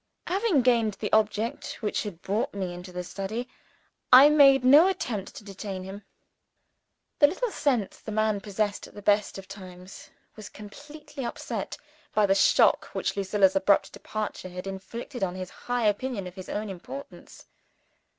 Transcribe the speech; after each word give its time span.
Having 0.25 0.63
gained 0.63 0.93
the 0.95 1.13
object 1.13 1.73
which 1.81 2.01
had 2.01 2.23
brought 2.23 2.55
me 2.55 2.73
into 2.73 2.91
the 2.91 3.03
study, 3.03 3.47
I 4.11 4.29
made 4.29 4.65
no 4.65 4.87
attempt 4.87 5.35
to 5.35 5.43
detain 5.43 5.83
him. 5.83 6.01
The 7.19 7.27
little 7.27 7.51
sense 7.51 7.99
the 7.99 8.11
man 8.11 8.41
possessed 8.41 8.87
at 8.87 8.95
the 8.95 9.03
best 9.03 9.37
of 9.37 9.47
times, 9.47 10.09
was 10.35 10.49
completely 10.49 11.23
upset 11.23 11.77
by 12.15 12.25
the 12.25 12.33
shock 12.33 12.85
which 12.93 13.15
Lucilla's 13.15 13.55
abrupt 13.55 13.93
departure 13.93 14.49
had 14.49 14.65
inflicted 14.65 15.21
on 15.23 15.35
his 15.35 15.51
high 15.51 15.85
opinion 15.85 16.25
of 16.25 16.33
his 16.33 16.49
own 16.49 16.67
importance. 16.67 17.45